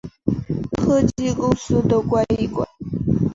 [0.83, 2.67] 科技公司都关一关